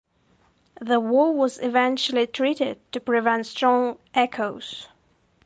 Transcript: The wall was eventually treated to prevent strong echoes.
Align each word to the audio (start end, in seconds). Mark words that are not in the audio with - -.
The 0.81 0.99
wall 0.99 1.35
was 1.35 1.59
eventually 1.59 2.25
treated 2.25 2.79
to 2.93 2.99
prevent 2.99 3.45
strong 3.45 3.99
echoes. 4.15 4.87